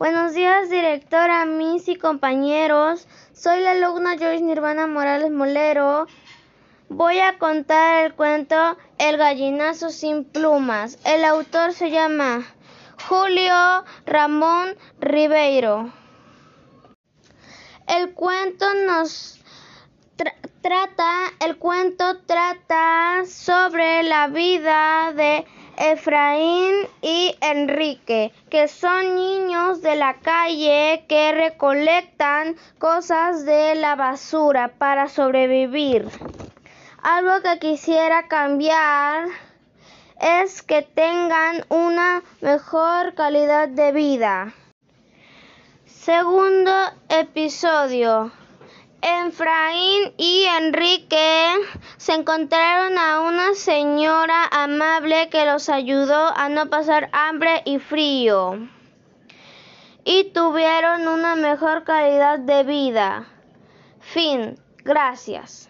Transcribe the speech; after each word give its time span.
Buenos 0.00 0.32
días, 0.32 0.70
directora, 0.70 1.44
mis 1.44 1.86
y 1.86 1.94
compañeros. 1.94 3.06
Soy 3.34 3.60
la 3.60 3.72
alumna 3.72 4.16
Joyce 4.16 4.40
Nirvana 4.40 4.86
Morales 4.86 5.30
Molero. 5.30 6.06
Voy 6.88 7.18
a 7.18 7.36
contar 7.36 8.06
el 8.06 8.14
cuento 8.14 8.78
El 8.96 9.18
gallinazo 9.18 9.90
sin 9.90 10.24
plumas. 10.24 10.98
El 11.04 11.22
autor 11.22 11.74
se 11.74 11.90
llama 11.90 12.46
Julio 13.10 13.84
Ramón 14.06 14.74
Ribeiro. 15.00 15.92
El 17.86 18.14
cuento 18.14 18.72
nos 18.86 19.38
trata, 20.62 21.10
el 21.40 21.58
cuento 21.58 22.22
trata 22.22 23.26
sobre 23.26 24.02
la 24.04 24.28
vida 24.28 25.12
de 25.12 25.44
Efraín 25.82 26.74
y 27.00 27.34
Enrique, 27.40 28.34
que 28.50 28.68
son 28.68 29.14
niños 29.14 29.80
de 29.80 29.96
la 29.96 30.18
calle 30.20 31.06
que 31.08 31.32
recolectan 31.32 32.54
cosas 32.78 33.46
de 33.46 33.76
la 33.76 33.96
basura 33.96 34.72
para 34.76 35.08
sobrevivir. 35.08 36.06
Algo 37.02 37.40
que 37.42 37.58
quisiera 37.58 38.28
cambiar 38.28 39.28
es 40.20 40.60
que 40.60 40.82
tengan 40.82 41.64
una 41.70 42.22
mejor 42.42 43.14
calidad 43.14 43.66
de 43.66 43.92
vida. 43.92 44.52
Segundo 45.86 46.72
episodio. 47.08 48.30
Efraín 49.02 50.12
y 50.18 50.44
Enrique 50.58 51.54
se 52.00 52.14
encontraron 52.14 52.96
a 52.96 53.20
una 53.20 53.52
señora 53.52 54.46
amable 54.50 55.28
que 55.28 55.44
los 55.44 55.68
ayudó 55.68 56.34
a 56.34 56.48
no 56.48 56.70
pasar 56.70 57.10
hambre 57.12 57.60
y 57.66 57.78
frío 57.78 58.70
y 60.02 60.32
tuvieron 60.32 61.06
una 61.06 61.36
mejor 61.36 61.84
calidad 61.84 62.38
de 62.38 62.64
vida. 62.64 63.26
Fin. 64.00 64.58
Gracias. 64.82 65.68